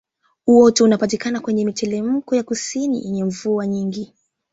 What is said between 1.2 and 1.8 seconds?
kwenye